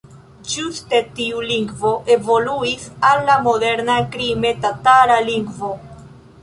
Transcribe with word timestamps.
Ĝuste 0.51 1.01
tiu 1.19 1.43
lingvo 1.49 1.91
evoluis 2.15 2.89
al 3.11 3.23
la 3.29 3.37
moderna 3.49 4.01
krime-tatara 4.17 5.21
lingvo. 5.33 5.73